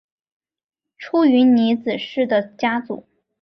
[0.97, 3.05] 出云尼子氏的家祖。